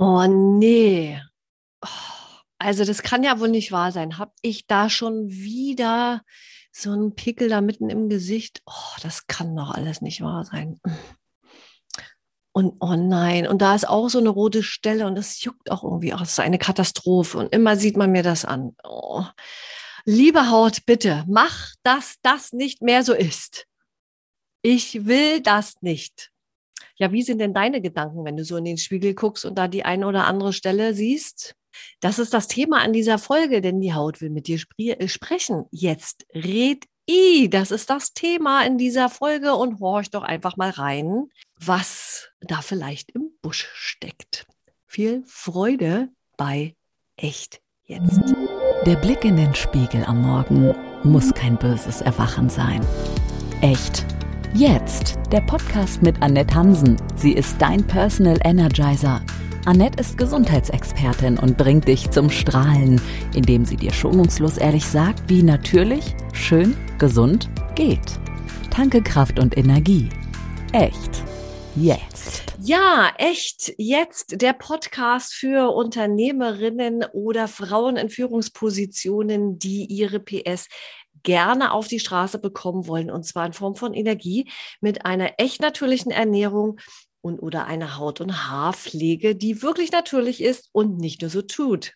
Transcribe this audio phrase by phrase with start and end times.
[0.00, 1.20] Oh nee.
[2.58, 4.16] Also das kann ja wohl nicht wahr sein.
[4.16, 6.22] Hab ich da schon wieder
[6.70, 8.62] so einen Pickel da mitten im Gesicht?
[8.64, 10.80] Oh, das kann doch alles nicht wahr sein.
[12.52, 15.82] Und oh nein, und da ist auch so eine rote Stelle und das juckt auch
[15.82, 16.14] irgendwie.
[16.14, 17.38] Oh, das ist eine Katastrophe.
[17.38, 18.76] Und immer sieht man mir das an.
[18.84, 19.24] Oh.
[20.04, 23.66] Liebe Haut, bitte, mach, dass das nicht mehr so ist.
[24.62, 26.30] Ich will das nicht.
[26.98, 29.68] Ja, wie sind denn deine Gedanken, wenn du so in den Spiegel guckst und da
[29.68, 31.54] die eine oder andere Stelle siehst?
[32.00, 35.64] Das ist das Thema an dieser Folge, denn die Haut will mit dir äh, sprechen.
[35.70, 40.70] Jetzt red I, das ist das Thema in dieser Folge und horch doch einfach mal
[40.70, 44.46] rein, was da vielleicht im Busch steckt.
[44.86, 46.74] Viel Freude bei
[47.16, 48.20] Echt jetzt.
[48.86, 52.80] Der Blick in den Spiegel am Morgen muss kein böses Erwachen sein.
[53.60, 54.06] Echt
[54.54, 56.96] Jetzt der Podcast mit Annette Hansen.
[57.16, 59.20] Sie ist dein Personal Energizer.
[59.66, 63.00] Annette ist Gesundheitsexpertin und bringt dich zum Strahlen,
[63.34, 68.18] indem sie dir schonungslos ehrlich sagt, wie natürlich, schön, gesund geht.
[68.70, 70.08] Tanke Kraft und Energie.
[70.72, 71.22] Echt.
[71.76, 72.44] Jetzt.
[72.60, 80.68] Ja, echt jetzt der Podcast für Unternehmerinnen oder Frauen in Führungspositionen, die ihre PS
[81.22, 85.60] gerne auf die Straße bekommen wollen, und zwar in Form von Energie mit einer echt
[85.60, 86.78] natürlichen Ernährung
[87.20, 91.94] und oder einer Haut- und Haarpflege, die wirklich natürlich ist und nicht nur so tut.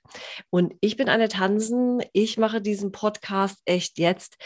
[0.50, 4.36] Und ich bin Anne Tansen, ich mache diesen Podcast echt jetzt.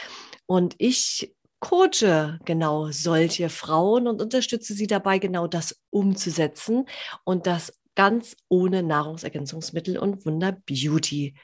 [0.46, 6.84] Und ich coache genau solche Frauen und unterstütze sie dabei, genau das umzusetzen.
[7.24, 11.34] Und das ganz ohne Nahrungsergänzungsmittel und Wunder Beauty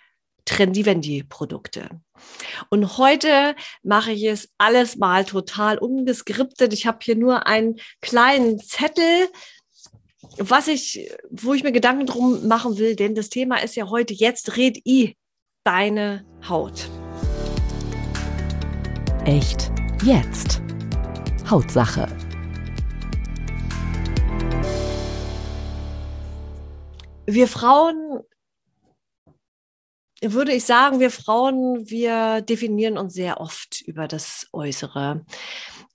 [0.45, 1.89] Trendy-Wendy-Produkte.
[2.71, 6.73] Und heute mache ich es alles mal total ungeskriptet.
[6.73, 9.29] Ich habe hier nur einen kleinen Zettel,
[10.39, 14.15] was ich, wo ich mir Gedanken drum machen will, denn das Thema ist ja heute,
[14.15, 15.17] jetzt red i
[15.65, 16.89] deine Haut.
[19.25, 19.71] Echt
[20.05, 20.61] jetzt.
[21.49, 22.09] Hautsache.
[27.27, 28.21] Wir Frauen
[30.23, 35.25] würde ich sagen, wir Frauen, wir definieren uns sehr oft über das Äußere.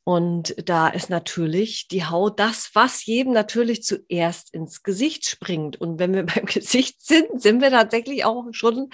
[0.08, 5.82] Und da ist natürlich die Haut das, was jedem natürlich zuerst ins Gesicht springt.
[5.82, 8.90] Und wenn wir beim Gesicht sind, sind wir tatsächlich auch schon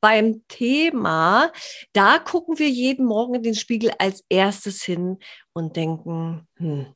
[0.00, 1.52] beim Thema.
[1.94, 5.18] Da gucken wir jeden Morgen in den Spiegel als erstes hin
[5.54, 6.94] und denken, hm,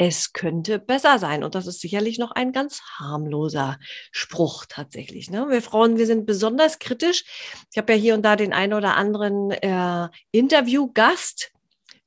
[0.00, 1.44] es könnte besser sein.
[1.44, 3.78] Und das ist sicherlich noch ein ganz harmloser
[4.12, 5.28] Spruch tatsächlich.
[5.28, 5.46] Ne?
[5.50, 7.24] Wir Frauen, wir sind besonders kritisch.
[7.70, 11.52] Ich habe ja hier und da den einen oder anderen äh, Interviewgast.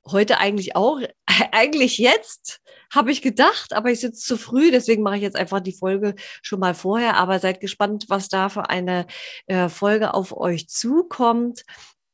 [0.08, 1.02] Heute eigentlich auch,
[1.52, 2.62] eigentlich jetzt,
[2.92, 6.16] habe ich gedacht, aber ich sitze zu früh, deswegen mache ich jetzt einfach die Folge
[6.42, 7.18] schon mal vorher.
[7.18, 9.06] Aber seid gespannt, was da für eine
[9.46, 11.64] äh, Folge auf euch zukommt.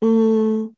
[0.04, 0.76] Hm,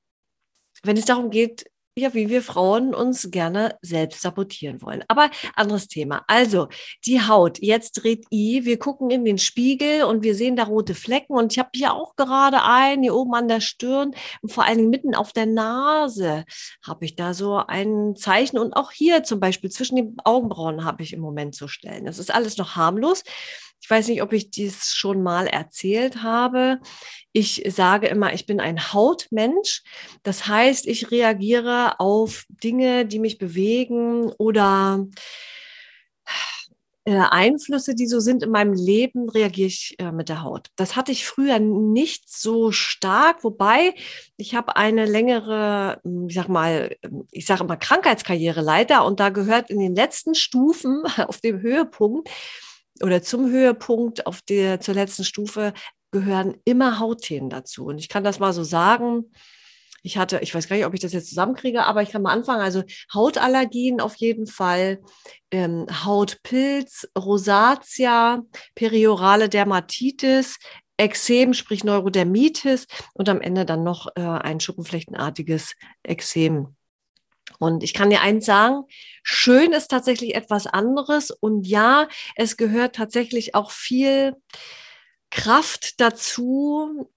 [0.84, 5.04] wenn es darum geht, ja, wie wir Frauen uns gerne selbst sabotieren wollen.
[5.10, 6.24] Aber anderes Thema.
[6.28, 6.70] Also,
[7.06, 7.60] die Haut.
[7.60, 8.64] Jetzt dreht I.
[8.64, 11.34] Wir gucken in den Spiegel und wir sehen da rote Flecken.
[11.34, 14.78] Und ich habe hier auch gerade einen, hier oben an der Stirn und vor allen
[14.78, 16.46] Dingen mitten auf der Nase
[16.86, 18.58] habe ich da so ein Zeichen.
[18.58, 22.06] Und auch hier zum Beispiel zwischen den Augenbrauen habe ich im Moment zu stellen.
[22.06, 23.24] Das ist alles noch harmlos.
[23.82, 26.80] Ich weiß nicht, ob ich dies schon mal erzählt habe.
[27.34, 29.84] Ich sage immer, ich bin ein Hautmensch.
[30.24, 35.08] Das heißt, ich reagiere auf Dinge, die mich bewegen oder
[37.06, 40.68] äh, Einflüsse, die so sind in meinem Leben, reagiere ich äh, mit der Haut.
[40.76, 43.96] Das hatte ich früher nicht so stark, wobei
[44.38, 46.96] ich habe eine längere, hm, ich sag mal,
[47.32, 52.30] ich sage immer Krankheitskarriere leider und da gehört in den letzten Stufen auf dem Höhepunkt
[53.02, 55.74] oder zum Höhepunkt auf der zur letzten Stufe
[56.12, 57.86] gehören immer Hautthemen dazu.
[57.86, 59.32] Und ich kann das mal so sagen.
[60.04, 62.34] Ich hatte, ich weiß gar nicht, ob ich das jetzt zusammenkriege, aber ich kann mal
[62.34, 62.62] anfangen.
[62.62, 65.00] Also Hautallergien auf jeden Fall,
[65.52, 68.42] ähm, Hautpilz, Rosatia,
[68.74, 70.58] periorale Dermatitis,
[70.98, 75.74] Exem, sprich Neurodermitis und am Ende dann noch äh, ein schuppenflechtenartiges
[76.04, 76.76] Exem.
[77.60, 78.84] Und ich kann dir eins sagen,
[79.24, 81.32] schön ist tatsächlich etwas anderes.
[81.32, 84.36] Und ja, es gehört tatsächlich auch viel
[85.30, 87.10] Kraft dazu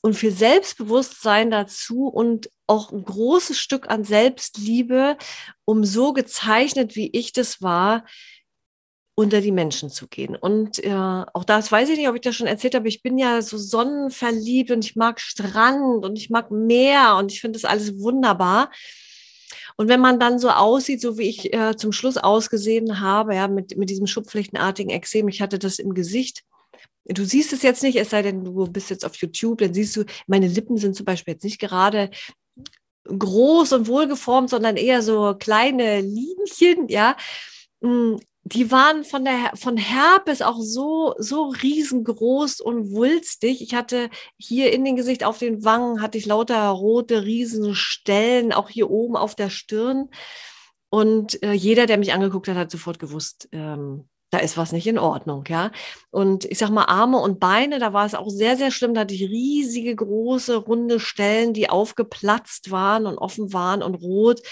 [0.00, 5.16] und viel Selbstbewusstsein dazu und auch ein großes Stück an Selbstliebe,
[5.64, 8.04] um so gezeichnet, wie ich das war,
[9.16, 10.34] unter die Menschen zu gehen.
[10.34, 12.88] Und äh, auch das weiß ich nicht, ob ich das schon erzählt habe.
[12.88, 17.40] Ich bin ja so sonnenverliebt und ich mag Strand und ich mag Meer und ich
[17.40, 18.70] finde das alles wunderbar.
[19.76, 23.48] Und wenn man dann so aussieht, so wie ich äh, zum Schluss ausgesehen habe, ja,
[23.48, 26.42] mit, mit diesem schupflichtenartigen Exem, ich hatte das im Gesicht.
[27.06, 29.94] Du siehst es jetzt nicht, es sei denn, du bist jetzt auf YouTube, dann siehst
[29.96, 32.10] du, meine Lippen sind zum Beispiel jetzt nicht gerade
[33.04, 37.16] groß und wohlgeformt, sondern eher so kleine Linchen, ja.
[38.46, 43.62] Die waren von der von Herpes auch so so riesengroß und wulstig.
[43.62, 48.68] Ich hatte hier in den Gesicht auf den Wangen hatte ich lauter rote Riesenstellen, auch
[48.68, 50.10] hier oben auf der Stirn.
[50.90, 54.86] Und äh, jeder, der mich angeguckt hat, hat sofort gewusst, ähm, da ist was nicht
[54.86, 55.70] in Ordnung, ja.
[56.10, 58.94] Und ich sag mal, Arme und Beine, da war es auch sehr, sehr schlimm.
[58.94, 64.42] Da hatte ich riesige, große, runde Stellen, die aufgeplatzt waren und offen waren und rot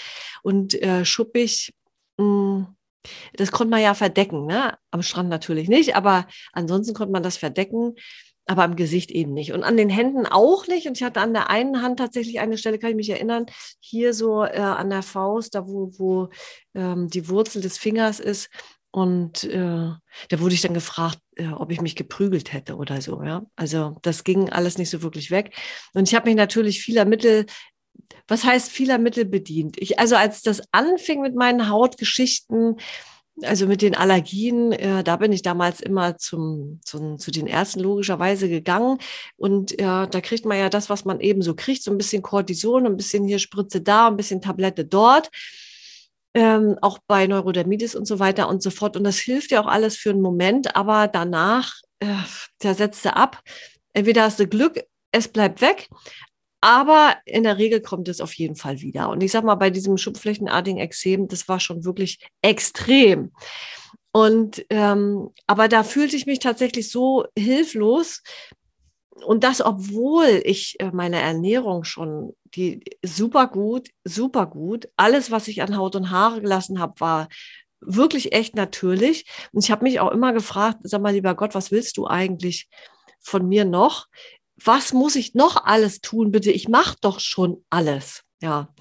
[0.41, 1.73] und äh, schuppig.
[3.35, 4.77] Das konnte man ja verdecken, ne?
[4.91, 7.95] Am Strand natürlich nicht, aber ansonsten konnte man das verdecken,
[8.45, 9.53] aber am Gesicht eben nicht.
[9.53, 10.87] Und an den Händen auch nicht.
[10.87, 13.45] Und ich hatte an der einen Hand tatsächlich eine Stelle, kann ich mich erinnern,
[13.79, 16.29] hier so äh, an der Faust, da wo, wo
[16.75, 18.49] ähm, die Wurzel des Fingers ist.
[18.91, 19.89] Und äh,
[20.29, 23.23] da wurde ich dann gefragt, äh, ob ich mich geprügelt hätte oder so.
[23.23, 23.43] Ja?
[23.55, 25.55] Also das ging alles nicht so wirklich weg.
[25.93, 27.45] Und ich habe mich natürlich vieler Mittel
[28.27, 29.77] was heißt vieler Mittel bedient?
[29.79, 32.77] Ich, also als das anfing mit meinen Hautgeschichten,
[33.41, 37.79] also mit den Allergien, äh, da bin ich damals immer zum, zum, zu den Ärzten
[37.79, 38.99] logischerweise gegangen.
[39.37, 42.21] Und äh, da kriegt man ja das, was man eben so kriegt, so ein bisschen
[42.21, 45.29] Cortison, ein bisschen hier Spritze da, ein bisschen Tablette dort.
[46.35, 48.97] Ähm, auch bei Neurodermitis und so weiter und so fort.
[48.97, 52.07] Und das hilft ja auch alles für einen Moment, aber danach, äh,
[52.61, 53.39] der setzt ab.
[53.93, 54.79] Entweder hast du Glück,
[55.11, 55.89] es bleibt weg,
[56.63, 59.09] aber in der Regel kommt es auf jeden Fall wieder.
[59.09, 63.33] Und ich sag mal, bei diesem schupflächenartigen Exem, das war schon wirklich extrem.
[64.13, 68.23] Und ähm, aber da fühlte ich mich tatsächlich so hilflos.
[69.25, 75.49] Und das, obwohl ich äh, meine Ernährung schon die super gut, super gut, alles, was
[75.49, 77.27] ich an Haut und Haare gelassen habe, war
[77.81, 79.25] wirklich echt natürlich.
[79.51, 82.69] Und ich habe mich auch immer gefragt, sag mal, lieber Gott, was willst du eigentlich
[83.19, 84.07] von mir noch?
[84.65, 86.51] Was muss ich noch alles tun, bitte?
[86.51, 88.23] Ich mache doch schon alles.
[88.41, 88.73] Ja.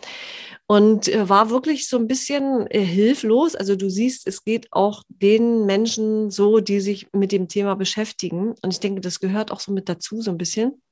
[0.66, 3.54] Und äh, war wirklich so ein bisschen äh, hilflos.
[3.54, 8.54] Also du siehst, es geht auch den Menschen so, die sich mit dem Thema beschäftigen.
[8.62, 10.82] Und ich denke, das gehört auch so mit dazu, so ein bisschen.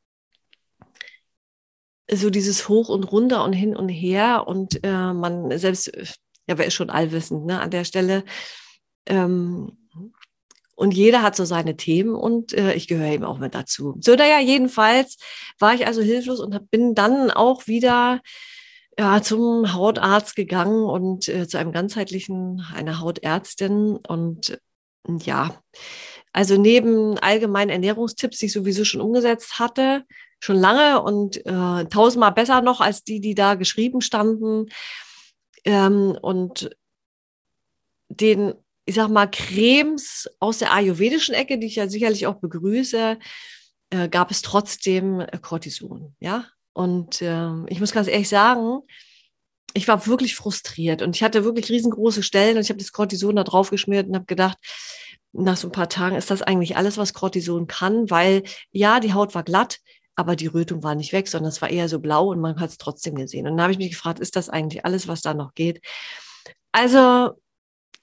[2.12, 4.46] So dieses Hoch und runter und hin und her.
[4.46, 5.90] Und äh, man selbst,
[6.46, 8.24] ja, wer ist schon allwissend ne, an der Stelle.
[9.06, 9.79] Ähm,
[10.80, 13.98] und jeder hat so seine Themen und äh, ich gehöre eben auch mit dazu.
[14.00, 15.18] So, naja, jedenfalls
[15.58, 18.22] war ich also hilflos und bin dann auch wieder
[18.98, 23.98] ja, zum Hautarzt gegangen und äh, zu einem ganzheitlichen, einer Hautärztin.
[24.08, 24.58] Und
[25.06, 25.54] ja,
[26.32, 30.04] also neben allgemeinen Ernährungstipps, die ich sowieso schon umgesetzt hatte,
[30.38, 34.70] schon lange und äh, tausendmal besser noch als die, die da geschrieben standen.
[35.66, 36.70] Ähm, und
[38.08, 38.54] den
[38.90, 43.18] ich sag mal, Cremes aus der ayurvedischen Ecke, die ich ja sicherlich auch begrüße,
[43.90, 46.16] äh, gab es trotzdem äh, Cortison.
[46.18, 48.80] Ja, und äh, ich muss ganz ehrlich sagen,
[49.74, 53.36] ich war wirklich frustriert und ich hatte wirklich riesengroße Stellen und ich habe das Cortison
[53.36, 54.58] da drauf geschmiert und habe gedacht,
[55.30, 58.42] nach so ein paar Tagen ist das eigentlich alles, was Cortison kann, weil
[58.72, 59.78] ja, die Haut war glatt,
[60.16, 62.70] aber die Rötung war nicht weg, sondern es war eher so blau und man hat
[62.70, 63.46] es trotzdem gesehen.
[63.46, 65.80] Und dann habe ich mich gefragt, ist das eigentlich alles, was da noch geht?
[66.72, 67.36] Also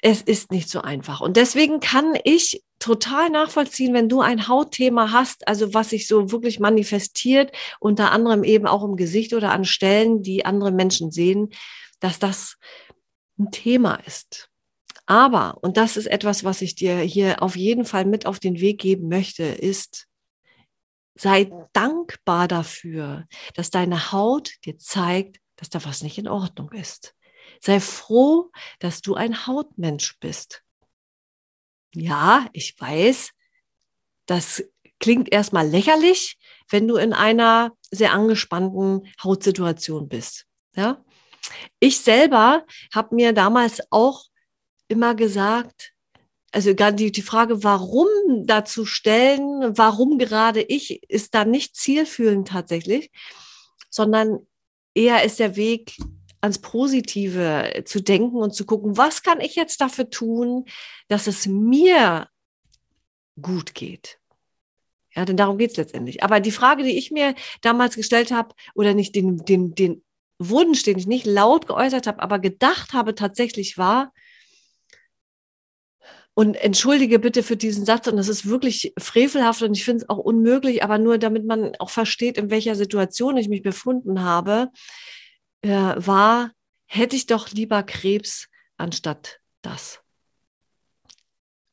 [0.02, 1.22] es ist nicht so einfach.
[1.22, 6.32] Und deswegen kann ich total nachvollziehen, wenn du ein Hautthema hast, also was sich so
[6.32, 11.50] wirklich manifestiert, unter anderem eben auch im Gesicht oder an Stellen, die andere Menschen sehen,
[12.00, 12.58] dass das
[13.40, 14.50] ein Thema ist.
[15.08, 18.60] Aber, und das ist etwas, was ich dir hier auf jeden Fall mit auf den
[18.60, 20.08] Weg geben möchte, ist,
[21.16, 27.16] sei dankbar dafür, dass deine Haut dir zeigt, dass da was nicht in Ordnung ist.
[27.62, 30.64] Sei froh, dass du ein Hautmensch bist.
[31.94, 33.32] Ja, ich weiß,
[34.26, 34.64] das
[35.00, 36.38] klingt erstmal lächerlich,
[36.70, 40.46] wenn du in einer sehr angespannten Hautsituation bist.
[40.76, 41.04] Ja?
[41.80, 44.26] Ich selber habe mir damals auch
[44.88, 45.94] immer gesagt,
[46.52, 48.08] also die, die Frage, warum
[48.46, 53.12] dazu stellen, warum gerade ich, ist da nicht zielführend tatsächlich,
[53.90, 54.48] sondern
[54.94, 55.98] eher ist der Weg
[56.42, 60.66] ans Positive zu denken und zu gucken, was kann ich jetzt dafür tun,
[61.08, 62.28] dass es mir
[63.42, 64.20] gut geht.
[65.16, 66.24] Ja, denn darum geht es letztendlich.
[66.24, 70.04] Aber die Frage, die ich mir damals gestellt habe, oder nicht den, den, den
[70.38, 74.14] Wunsch, den ich nicht laut geäußert habe, aber gedacht habe, tatsächlich war,
[76.36, 80.10] und entschuldige bitte für diesen Satz, und das ist wirklich frevelhaft und ich finde es
[80.10, 84.70] auch unmöglich, aber nur damit man auch versteht, in welcher Situation ich mich befunden habe,
[85.68, 86.52] äh, war,
[86.86, 88.48] hätte ich doch lieber Krebs
[88.78, 90.00] anstatt das.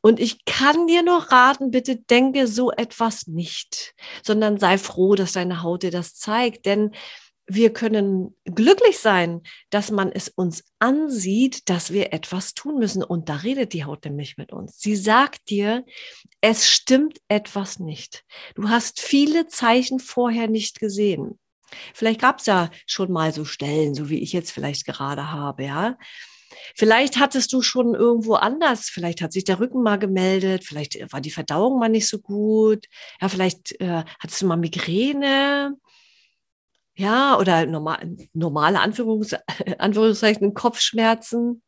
[0.00, 5.32] Und ich kann dir nur raten, bitte denke so etwas nicht, sondern sei froh, dass
[5.32, 6.66] deine Haut dir das zeigt.
[6.66, 6.90] Denn
[7.46, 13.02] wir können glücklich sein, dass man es uns ansieht, dass wir etwas tun müssen.
[13.02, 14.78] Und da redet die Haut nämlich mit uns.
[14.78, 15.84] Sie sagt dir,
[16.40, 18.24] es stimmt etwas nicht.
[18.54, 21.38] Du hast viele Zeichen vorher nicht gesehen.
[21.94, 25.64] Vielleicht gab es ja schon mal so Stellen, so wie ich jetzt vielleicht gerade habe,
[25.64, 25.98] ja.
[26.76, 31.20] Vielleicht hattest du schon irgendwo anders, vielleicht hat sich der Rücken mal gemeldet, vielleicht war
[31.20, 32.86] die Verdauung mal nicht so gut,
[33.20, 35.76] ja, vielleicht äh, hattest du mal Migräne,
[36.96, 39.34] ja, oder normal, normale Anführungs
[39.78, 41.62] Anführungszeichen Kopfschmerzen.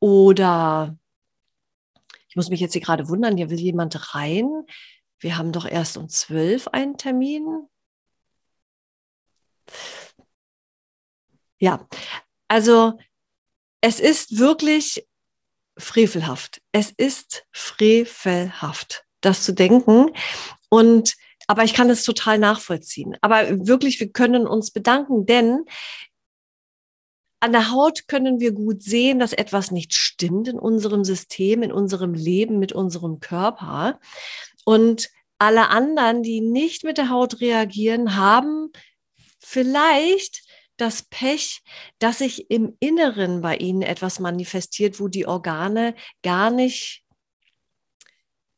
[0.00, 0.98] Oder
[2.28, 4.48] ich muss mich jetzt hier gerade wundern, hier will jemand rein.
[5.22, 7.68] Wir haben doch erst um zwölf einen Termin.
[11.58, 11.86] Ja,
[12.48, 12.98] also
[13.80, 15.06] es ist wirklich
[15.78, 16.60] frevelhaft.
[16.72, 20.10] Es ist frevelhaft, das zu denken.
[20.68, 21.14] Und
[21.46, 23.16] aber ich kann es total nachvollziehen.
[23.20, 25.64] Aber wirklich, wir können uns bedanken, denn
[27.38, 31.72] an der Haut können wir gut sehen, dass etwas nicht stimmt in unserem System, in
[31.72, 33.98] unserem Leben, mit unserem Körper.
[34.64, 38.70] Und alle anderen, die nicht mit der Haut reagieren, haben
[39.40, 40.42] vielleicht
[40.76, 41.62] das Pech,
[41.98, 47.02] dass sich im Inneren bei ihnen etwas manifestiert, wo die Organe gar nicht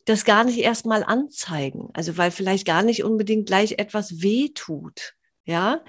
[0.04, 1.88] das gar nicht erstmal anzeigen.
[1.94, 5.14] Also weil vielleicht gar nicht unbedingt gleich etwas weh tut.
[5.44, 5.82] Ja.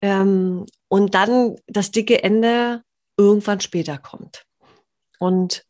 [0.00, 2.82] Ähm, und dann das dicke Ende
[3.16, 4.44] irgendwann später kommt.
[5.18, 5.64] Und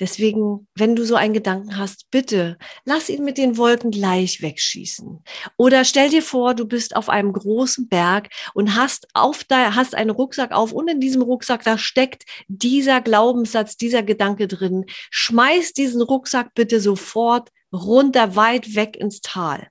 [0.00, 5.22] Deswegen, wenn du so einen Gedanken hast, bitte lass ihn mit den Wolken gleich wegschießen.
[5.56, 9.94] Oder stell dir vor, du bist auf einem großen Berg und hast auf da, hast
[9.94, 14.84] einen Rucksack auf und in diesem Rucksack, da steckt dieser Glaubenssatz, dieser Gedanke drin.
[15.10, 19.68] Schmeiß diesen Rucksack bitte sofort runter, weit weg ins Tal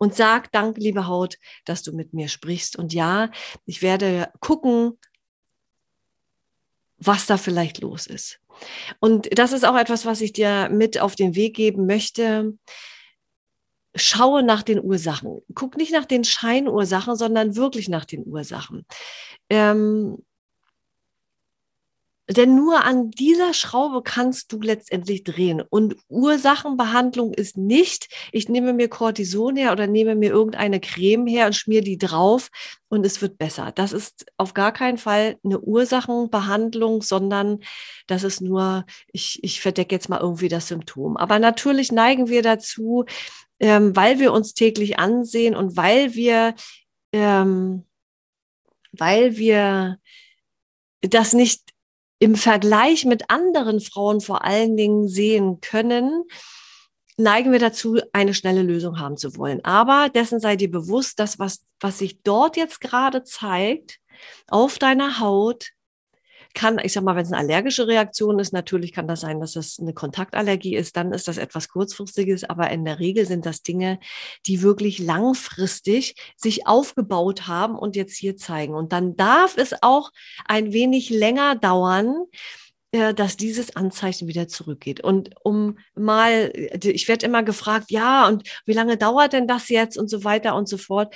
[0.00, 2.74] und sag, danke, liebe Haut, dass du mit mir sprichst.
[2.76, 3.30] Und ja,
[3.66, 4.98] ich werde gucken,
[6.96, 8.39] was da vielleicht los ist.
[9.00, 12.54] Und das ist auch etwas, was ich dir mit auf den Weg geben möchte.
[13.94, 15.40] Schaue nach den Ursachen.
[15.54, 18.86] Guck nicht nach den Scheinursachen, sondern wirklich nach den Ursachen.
[19.48, 20.18] Ähm,
[22.30, 25.62] denn nur an dieser Schraube kannst du letztendlich drehen.
[25.68, 31.46] Und Ursachenbehandlung ist nicht, ich nehme mir Cortison her oder nehme mir irgendeine Creme her
[31.46, 32.50] und schmier die drauf
[32.88, 33.72] und es wird besser.
[33.74, 37.60] Das ist auf gar keinen Fall eine Ursachenbehandlung, sondern
[38.06, 41.16] das ist nur, ich, ich verdecke jetzt mal irgendwie das Symptom.
[41.16, 43.06] Aber natürlich neigen wir dazu,
[43.58, 46.54] ähm, weil wir uns täglich ansehen und weil wir,
[47.12, 47.84] ähm,
[48.92, 49.98] weil wir
[51.02, 51.70] das nicht
[52.20, 56.24] im Vergleich mit anderen Frauen vor allen Dingen sehen können,
[57.16, 59.64] neigen wir dazu, eine schnelle Lösung haben zu wollen.
[59.64, 63.98] Aber dessen sei dir bewusst, dass was, was sich dort jetzt gerade zeigt,
[64.48, 65.70] auf deiner Haut,
[66.54, 69.56] kann, ich sag mal, wenn es eine allergische Reaktion ist, natürlich kann das sein, dass
[69.56, 73.62] es eine Kontaktallergie ist, dann ist das etwas kurzfristiges, aber in der Regel sind das
[73.62, 73.98] Dinge,
[74.46, 78.74] die wirklich langfristig sich aufgebaut haben und jetzt hier zeigen.
[78.74, 80.10] Und dann darf es auch
[80.46, 82.26] ein wenig länger dauern,
[82.92, 85.00] äh, dass dieses Anzeichen wieder zurückgeht.
[85.00, 86.52] Und um mal,
[86.82, 90.56] ich werde immer gefragt, ja, und wie lange dauert denn das jetzt und so weiter
[90.56, 91.14] und so fort.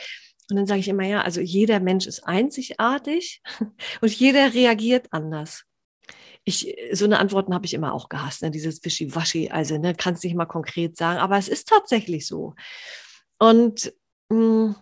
[0.50, 3.42] Und dann sage ich immer, ja, also jeder Mensch ist einzigartig
[4.00, 5.64] und jeder reagiert anders.
[6.44, 8.50] Ich, so eine Antworten habe ich immer auch gehasst, ne?
[8.50, 12.54] dieses Wischiwaschi, also ne, kannst nicht mal konkret sagen, aber es ist tatsächlich so.
[13.38, 13.94] Und
[14.28, 14.76] mh, hm,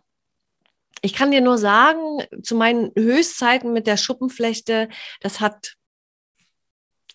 [1.02, 4.88] ich kann dir nur sagen, zu meinen Höchstzeiten mit der Schuppenflechte,
[5.21, 5.75] das hat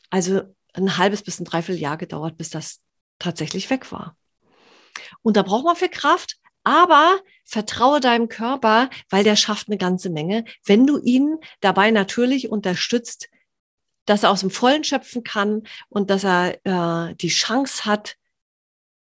[0.09, 0.41] also
[0.73, 2.81] ein halbes bis ein Dreivierteljahr gedauert, bis das
[3.17, 4.17] tatsächlich weg war.
[5.21, 6.37] Und da braucht man viel Kraft,
[6.67, 12.49] aber vertraue deinem Körper, weil der schafft eine ganze Menge, wenn du ihn dabei natürlich
[12.49, 13.29] unterstützt,
[14.05, 18.17] dass er aus dem Vollen schöpfen kann und dass er äh, die Chance hat,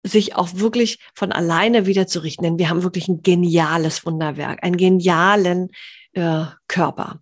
[0.03, 2.43] sich auch wirklich von alleine wieder zu richten.
[2.43, 5.71] Denn wir haben wirklich ein geniales Wunderwerk, einen genialen
[6.15, 7.21] äh, Körper.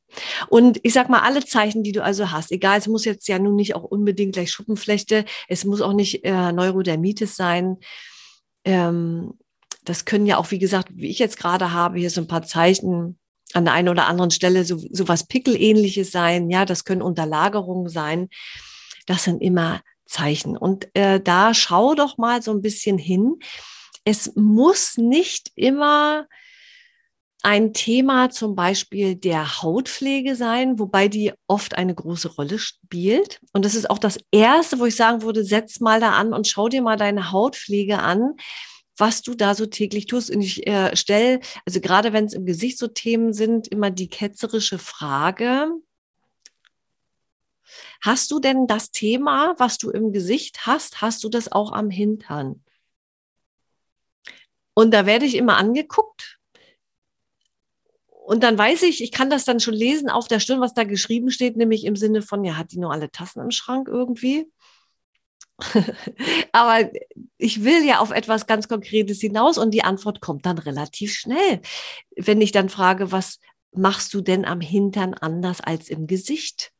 [0.48, 3.38] Und ich sag mal, alle Zeichen, die du also hast, egal, es muss jetzt ja
[3.38, 7.76] nun nicht auch unbedingt gleich Schuppenflechte, es muss auch nicht äh, Neurodermitis sein.
[8.64, 9.34] Ähm,
[9.84, 12.42] das können ja auch, wie gesagt, wie ich jetzt gerade habe, hier so ein paar
[12.42, 13.18] Zeichen
[13.52, 16.50] an der einen oder anderen Stelle so, so was Pickelähnliches sein.
[16.50, 18.28] Ja, das können Unterlagerungen sein.
[19.06, 20.56] Das sind immer Zeichen.
[20.56, 23.38] Und äh, da schau doch mal so ein bisschen hin.
[24.04, 26.26] Es muss nicht immer
[27.42, 33.40] ein Thema zum Beispiel der Hautpflege sein, wobei die oft eine große Rolle spielt.
[33.52, 36.46] Und das ist auch das Erste, wo ich sagen würde, setz mal da an und
[36.46, 38.34] schau dir mal deine Hautpflege an,
[39.00, 40.30] was du da so täglich tust.
[40.30, 44.08] Und ich äh, stelle, also gerade wenn es im Gesicht so Themen sind, immer die
[44.08, 45.70] ketzerische Frage,
[48.02, 51.90] Hast du denn das Thema, was du im Gesicht hast, hast du das auch am
[51.90, 52.64] Hintern?
[54.74, 56.38] Und da werde ich immer angeguckt.
[58.06, 60.84] Und dann weiß ich, ich kann das dann schon lesen auf der Stirn, was da
[60.84, 64.50] geschrieben steht, nämlich im Sinne von, ja, hat die nur alle Tassen im Schrank irgendwie?
[66.52, 66.90] Aber
[67.38, 71.60] ich will ja auf etwas ganz Konkretes hinaus und die Antwort kommt dann relativ schnell.
[72.16, 73.38] Wenn ich dann frage, was
[73.72, 76.72] machst du denn am Hintern anders als im Gesicht?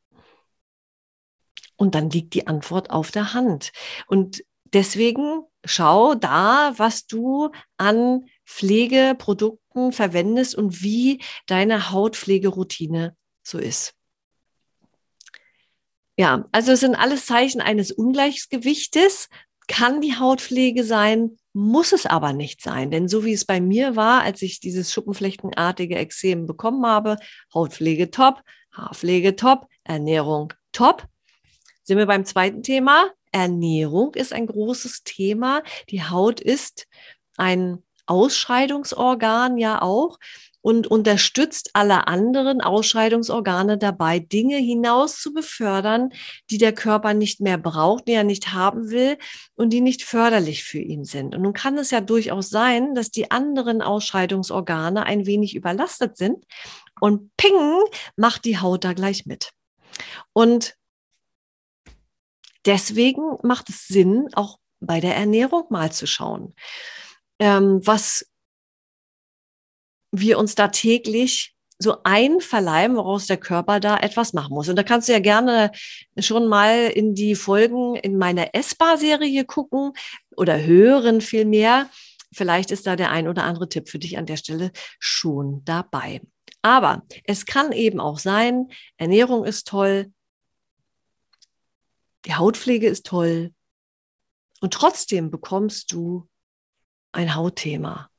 [1.77, 3.71] Und dann liegt die Antwort auf der Hand.
[4.07, 13.95] Und deswegen schau da, was du an Pflegeprodukten verwendest und wie deine Hautpflegeroutine so ist.
[16.17, 19.29] Ja, also es sind alles Zeichen eines Ungleichgewichtes.
[19.67, 22.91] Kann die Hautpflege sein, muss es aber nicht sein.
[22.91, 27.17] Denn so wie es bei mir war, als ich dieses schuppenflechtenartige Exem bekommen habe,
[27.53, 28.41] Hautpflege top,
[28.71, 31.05] Haarpflege top, Ernährung top,
[31.83, 33.11] sind wir beim zweiten Thema.
[33.31, 35.63] Ernährung ist ein großes Thema.
[35.89, 36.87] Die Haut ist
[37.37, 40.19] ein Ausscheidungsorgan ja auch
[40.61, 46.09] und unterstützt alle anderen Ausscheidungsorgane dabei, Dinge hinaus zu befördern,
[46.49, 49.17] die der Körper nicht mehr braucht, die er nicht haben will
[49.55, 51.35] und die nicht förderlich für ihn sind.
[51.35, 56.45] Und nun kann es ja durchaus sein, dass die anderen Ausscheidungsorgane ein wenig überlastet sind
[56.99, 57.83] und ping
[58.15, 59.51] macht die Haut da gleich mit.
[60.33, 60.75] Und
[62.65, 66.53] deswegen macht es Sinn, auch bei der Ernährung mal zu schauen,
[67.39, 68.30] ähm, was
[70.11, 74.69] wir uns da täglich so einverleiben, woraus der Körper da etwas machen muss.
[74.69, 75.71] Und da kannst du ja gerne
[76.19, 79.93] schon mal in die Folgen in meiner Essbar-Serie gucken
[80.35, 81.89] oder hören vielmehr.
[82.31, 86.21] Vielleicht ist da der ein oder andere Tipp für dich an der Stelle schon dabei.
[86.61, 90.13] Aber es kann eben auch sein, Ernährung ist toll,
[92.25, 93.51] die Hautpflege ist toll
[94.59, 96.29] und trotzdem bekommst du
[97.11, 98.09] ein Hautthema.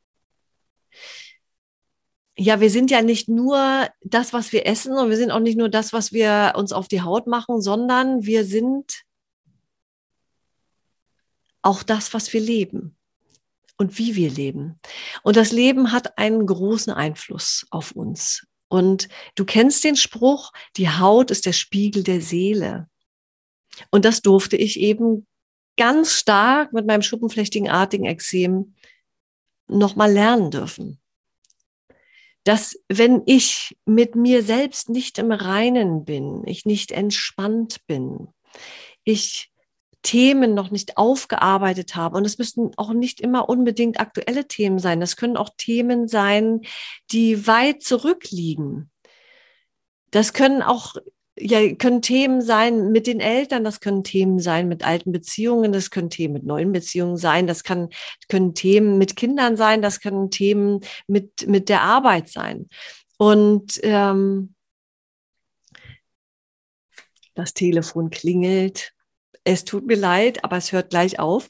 [2.36, 5.58] Ja, wir sind ja nicht nur das, was wir essen und wir sind auch nicht
[5.58, 9.02] nur das, was wir uns auf die Haut machen, sondern wir sind
[11.60, 12.96] auch das, was wir leben
[13.76, 14.80] und wie wir leben.
[15.22, 18.46] Und das Leben hat einen großen Einfluss auf uns.
[18.68, 22.88] Und du kennst den Spruch, die Haut ist der Spiegel der Seele.
[23.90, 25.26] Und das durfte ich eben
[25.76, 28.74] ganz stark mit meinem schuppenflechtigen artigen Exem
[29.68, 31.01] nochmal lernen dürfen.
[32.44, 38.28] Dass wenn ich mit mir selbst nicht im Reinen bin, ich nicht entspannt bin,
[39.04, 39.52] ich
[40.02, 42.16] Themen noch nicht aufgearbeitet habe.
[42.16, 45.00] Und es müssten auch nicht immer unbedingt aktuelle Themen sein.
[45.00, 46.62] Das können auch Themen sein,
[47.12, 48.90] die weit zurückliegen.
[50.10, 50.96] Das können auch
[51.42, 55.90] ja, können Themen sein mit den Eltern, das können Themen sein mit alten Beziehungen, das
[55.90, 57.88] können Themen mit neuen Beziehungen sein, das kann,
[58.28, 62.68] können Themen mit Kindern sein, das können Themen mit, mit der Arbeit sein.
[63.18, 64.54] Und ähm,
[67.34, 68.92] das Telefon klingelt.
[69.44, 71.48] Es tut mir leid, aber es hört gleich auf.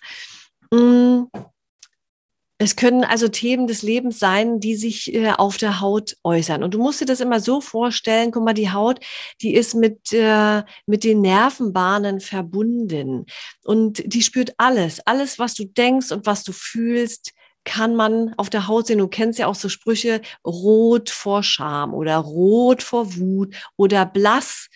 [2.62, 6.62] Es können also Themen des Lebens sein, die sich äh, auf der Haut äußern.
[6.62, 9.00] Und du musst dir das immer so vorstellen, guck mal, die Haut,
[9.40, 13.26] die ist mit, äh, mit den Nervenbahnen verbunden.
[13.64, 17.32] Und die spürt alles, alles, was du denkst und was du fühlst,
[17.64, 18.98] kann man auf der Haut sehen.
[18.98, 24.68] Du kennst ja auch so Sprüche, rot vor Scham oder rot vor Wut oder blass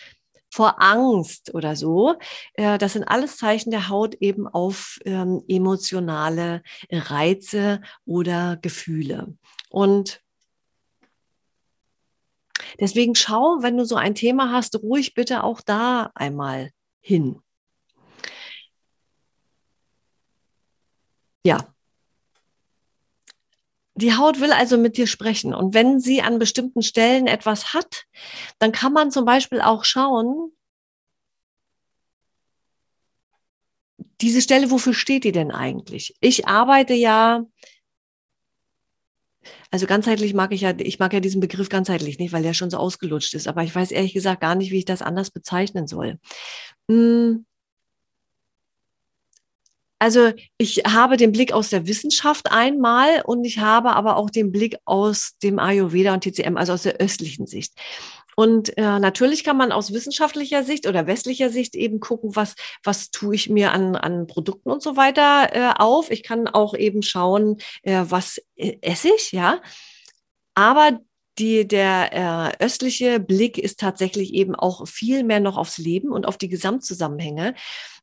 [0.57, 2.17] vor Angst oder so.
[2.55, 9.37] Äh, das sind alles Zeichen der Haut eben auf ähm, emotionale Reize oder Gefühle.
[9.69, 10.23] Und
[12.81, 17.43] deswegen schau, wenn du so ein Thema hast, ruhig bitte auch da einmal hin.
[21.45, 21.76] Ja,
[23.97, 25.55] die Haut will also mit dir sprechen.
[25.55, 28.05] Und wenn sie an bestimmten Stellen etwas hat,
[28.59, 30.53] dann kann man zum Beispiel auch schauen,
[34.21, 36.15] diese Stelle, wofür steht die denn eigentlich?
[36.21, 37.45] Ich arbeite ja,
[39.71, 42.71] also ganzheitlich mag ich ja, ich mag ja diesen Begriff ganzheitlich nicht, weil der schon
[42.71, 45.87] so ausgelutscht ist, aber ich weiß ehrlich gesagt gar nicht, wie ich das anders bezeichnen
[45.87, 46.19] soll.
[46.91, 47.47] Hm,
[49.99, 54.53] Also ich habe den Blick aus der Wissenschaft einmal und ich habe aber auch den
[54.53, 57.73] Blick aus dem Ayurveda und TCM, also aus der östlichen Sicht.
[58.39, 62.55] Und äh, natürlich kann man aus wissenschaftlicher Sicht oder westlicher Sicht eben gucken, was,
[62.85, 66.11] was tue ich mir an, an Produkten und so weiter äh, auf.
[66.11, 69.63] Ich kann auch eben schauen, äh, was äh, esse ich, ja.
[70.55, 71.01] Aber
[71.39, 72.13] die, der
[72.61, 76.49] äh, östliche Blick ist tatsächlich eben auch viel mehr noch aufs Leben und auf die
[76.49, 77.55] Gesamtzusammenhänge.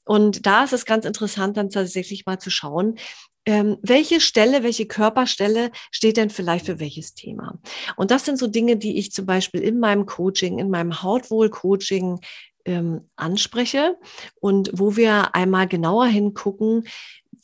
[0.06, 2.98] Und da ist es ganz interessant, dann tatsächlich mal zu schauen,
[3.46, 7.60] ähm, welche Stelle, welche Körperstelle steht denn vielleicht für welches Thema?
[7.98, 12.20] Und das sind so Dinge, die ich zum Beispiel in meinem Coaching, in meinem Hautwohl-Coaching
[12.66, 13.98] ähm, anspreche
[14.40, 16.88] und wo wir einmal genauer hingucken,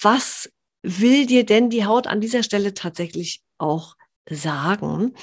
[0.01, 0.49] was
[0.81, 3.95] will dir denn die Haut an dieser Stelle tatsächlich auch
[4.29, 5.15] sagen?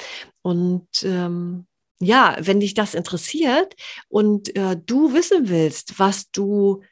[0.42, 1.66] Und ähm,
[1.98, 3.74] ja, wenn dich das interessiert
[4.08, 6.82] und äh, du wissen willst, was du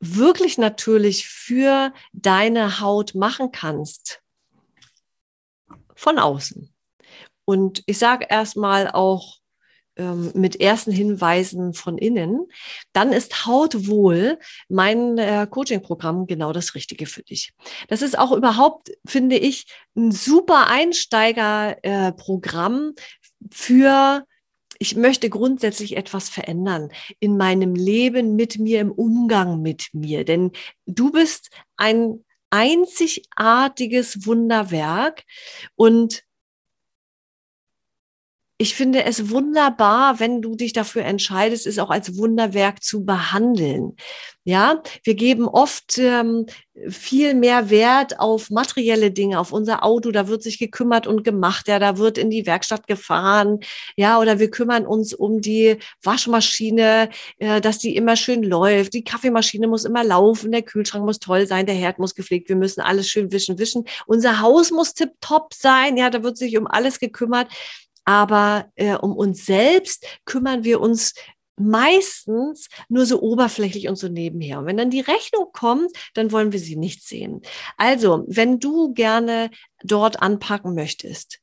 [0.00, 4.20] wirklich natürlich für deine Haut machen kannst,
[5.94, 6.74] von außen.
[7.44, 9.36] Und ich sage erstmal auch
[9.96, 12.46] ähm, mit ersten Hinweisen von innen,
[12.92, 17.54] dann ist Hautwohl mein äh, Coaching-Programm genau das Richtige für dich.
[17.88, 19.64] Das ist auch überhaupt, finde ich,
[19.96, 23.00] ein super Einsteigerprogramm äh,
[23.50, 24.26] für
[24.78, 30.24] ich möchte grundsätzlich etwas verändern in meinem Leben mit mir, im Umgang mit mir.
[30.24, 30.52] Denn
[30.86, 35.24] du bist ein einzigartiges Wunderwerk
[35.74, 36.22] und
[38.58, 43.96] ich finde es wunderbar, wenn du dich dafür entscheidest, es auch als Wunderwerk zu behandeln.
[44.44, 46.46] Ja, wir geben oft ähm,
[46.88, 50.10] viel mehr Wert auf materielle Dinge, auf unser Auto.
[50.12, 51.68] Da wird sich gekümmert und gemacht.
[51.68, 53.58] Ja, da wird in die Werkstatt gefahren.
[53.96, 58.94] Ja, oder wir kümmern uns um die Waschmaschine, äh, dass die immer schön läuft.
[58.94, 60.52] Die Kaffeemaschine muss immer laufen.
[60.52, 61.66] Der Kühlschrank muss toll sein.
[61.66, 62.48] Der Herd muss gepflegt.
[62.48, 63.84] Wir müssen alles schön wischen, wischen.
[64.06, 65.96] Unser Haus muss tipptopp sein.
[65.96, 67.48] Ja, da wird sich um alles gekümmert
[68.06, 71.12] aber äh, um uns selbst kümmern wir uns
[71.58, 74.60] meistens nur so oberflächlich und so nebenher.
[74.60, 77.42] Und wenn dann die Rechnung kommt, dann wollen wir sie nicht sehen.
[77.76, 79.50] Also, wenn du gerne
[79.82, 81.40] dort anpacken möchtest,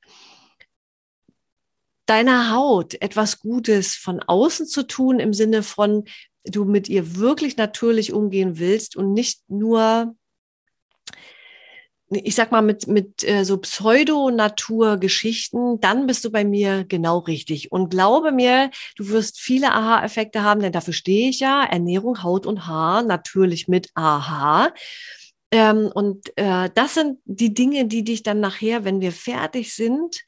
[2.05, 6.05] deiner Haut etwas Gutes von außen zu tun, im Sinne von,
[6.45, 10.15] du mit ihr wirklich natürlich umgehen willst und nicht nur
[12.15, 17.71] ich sag mal, mit, mit äh, so Pseudo-Natur-Geschichten, dann bist du bei mir genau richtig.
[17.71, 21.63] Und glaube mir, du wirst viele Aha-Effekte haben, denn dafür stehe ich ja.
[21.63, 24.71] Ernährung, Haut und Haar, natürlich mit Aha.
[25.51, 30.23] Ähm, und äh, das sind die Dinge, die dich dann nachher, wenn wir fertig sind,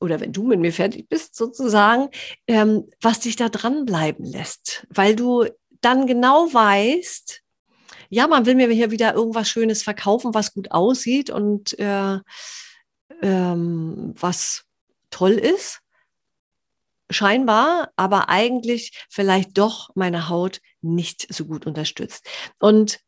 [0.00, 2.08] oder wenn du mit mir fertig bist, sozusagen,
[2.48, 4.86] ähm, was dich da dranbleiben lässt.
[4.90, 5.46] Weil du
[5.80, 7.42] dann genau weißt,
[8.12, 12.18] ja, man will mir hier wieder irgendwas Schönes verkaufen, was gut aussieht und äh,
[13.22, 14.64] ähm, was
[15.08, 15.80] toll ist.
[17.08, 22.28] Scheinbar, aber eigentlich vielleicht doch meine Haut nicht so gut unterstützt.
[22.60, 23.00] Und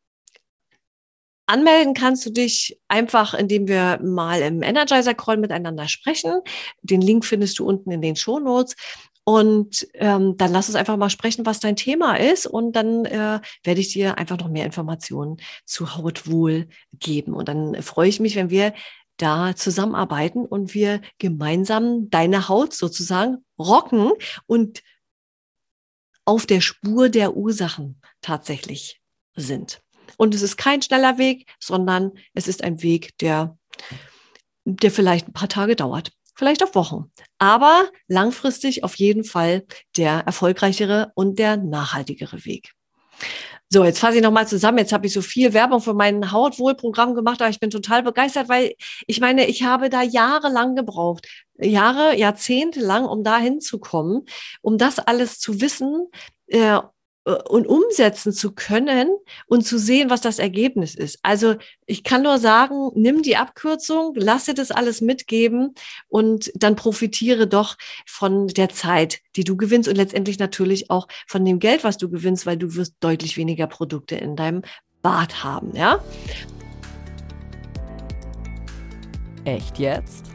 [1.45, 6.41] Anmelden kannst du dich einfach, indem wir mal im Energizer Call miteinander sprechen.
[6.81, 8.75] Den Link findest du unten in den Show Notes.
[9.25, 12.47] Und ähm, dann lass uns einfach mal sprechen, was dein Thema ist.
[12.47, 17.33] Und dann äh, werde ich dir einfach noch mehr Informationen zu Hautwohl geben.
[17.33, 18.75] Und dann freue ich mich, wenn wir
[19.17, 24.13] da zusammenarbeiten und wir gemeinsam deine Haut sozusagen rocken
[24.47, 24.83] und
[26.27, 29.01] auf der Spur der Ursachen tatsächlich
[29.37, 29.83] sind.
[30.17, 33.57] Und es ist kein schneller Weg, sondern es ist ein Weg, der,
[34.65, 37.11] der vielleicht ein paar Tage dauert vielleicht auf Wochen.
[37.39, 39.65] Aber langfristig auf jeden Fall
[39.97, 42.73] der erfolgreichere und der nachhaltigere Weg.
[43.71, 44.79] So, jetzt fasse ich nochmal zusammen.
[44.79, 48.49] Jetzt habe ich so viel Werbung für mein Hautwohlprogramm gemacht, aber ich bin total begeistert,
[48.49, 48.75] weil
[49.07, 51.27] ich meine, ich habe da jahrelang gebraucht.
[51.57, 54.27] Jahre, Jahrzehnte lang, um da hinzukommen,
[54.63, 56.07] um das alles zu wissen,
[56.47, 56.79] äh,
[57.25, 59.09] und umsetzen zu können
[59.47, 61.19] und zu sehen, was das Ergebnis ist.
[61.23, 61.55] Also
[61.87, 65.75] ich kann nur sagen, nimm die Abkürzung, lasse das alles mitgeben
[66.09, 71.45] und dann profitiere doch von der Zeit, die du gewinnst und letztendlich natürlich auch von
[71.45, 74.63] dem Geld, was du gewinnst, weil du wirst deutlich weniger Produkte in deinem
[75.01, 76.03] Bad haben, ja?
[79.45, 80.34] Echt jetzt?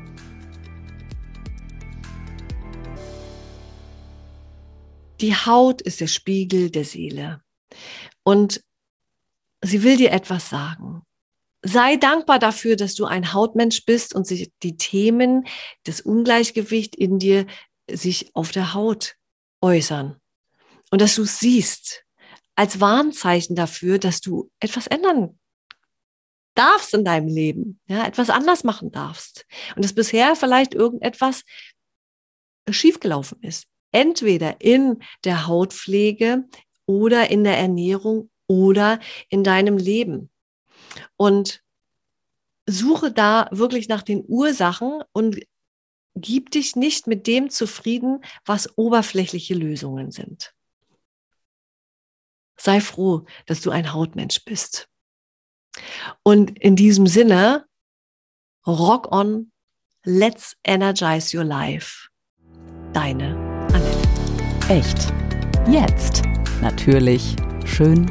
[5.22, 7.44] Die Haut ist der Spiegel der Seele.
[8.24, 8.64] Und
[9.62, 11.04] sie will dir etwas sagen.
[11.62, 15.46] Sei dankbar dafür, dass du ein Hautmensch bist und sich die Themen
[15.86, 17.48] des Ungleichgewicht in dir
[17.90, 19.18] sich auf der Haut
[19.62, 20.20] äußern.
[20.90, 22.06] Und dass du es siehst
[22.56, 25.40] als Warnzeichen dafür, dass du etwas ändern
[26.56, 29.46] darfst in deinem Leben, ja, etwas anders machen darfst.
[29.76, 31.44] Und es bisher vielleicht irgendetwas
[32.70, 33.66] schiefgelaufen ist.
[33.92, 36.46] Entweder in der Hautpflege
[36.86, 39.00] oder in der Ernährung oder
[39.30, 40.30] in deinem Leben.
[41.18, 41.64] Und
[42.66, 45.40] suche da wirklich nach den Ursachen und
[46.16, 50.54] gib dich nicht mit dem zufrieden, was oberflächliche Lösungen sind.
[52.58, 54.90] Sei froh, dass du ein Hautmensch bist.
[56.24, 57.66] Und in diesem Sinne,
[58.68, 59.52] rock on,
[60.04, 62.10] let's energize your life.
[62.94, 63.49] Deine.
[64.70, 65.12] Echt.
[65.68, 66.22] Jetzt.
[66.62, 67.36] Natürlich.
[67.66, 68.06] Schön.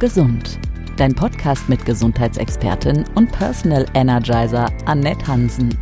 [0.00, 0.58] Gesund.
[0.96, 5.72] Dein Podcast mit Gesundheitsexpertin und Personal Energizer Annette Hansen.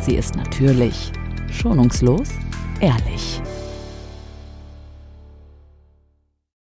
[0.00, 1.12] Sie ist natürlich,
[1.50, 2.30] schonungslos,
[2.80, 3.42] ehrlich.